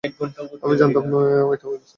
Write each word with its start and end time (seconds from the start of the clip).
আমি 0.63 0.75
জানতাম 0.81 1.05
না 1.05 1.17
ওটা 1.43 1.65
উইল 1.67 1.79
ছিলো। 1.79 1.87